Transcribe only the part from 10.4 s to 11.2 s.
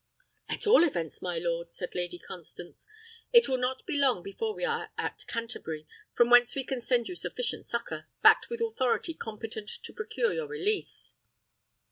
release."